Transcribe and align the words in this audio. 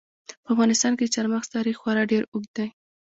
په 0.43 0.49
افغانستان 0.53 0.91
کې 0.97 1.03
د 1.05 1.11
چار 1.15 1.25
مغز 1.33 1.47
تاریخ 1.55 1.75
خورا 1.81 2.03
ډېر 2.11 2.23
اوږد 2.33 2.51
دی. 2.57 2.67